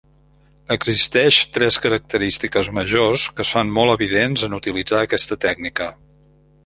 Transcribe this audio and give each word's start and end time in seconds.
Existeix 0.75 1.35
tres 1.57 1.77
característiques 1.83 2.71
majors 2.77 3.27
que 3.37 3.45
es 3.47 3.53
fan 3.57 3.75
molt 3.79 3.95
evidents 3.99 4.47
en 4.49 4.57
utilitzar 4.61 5.03
aquesta 5.09 5.39
tècnica. 5.47 5.91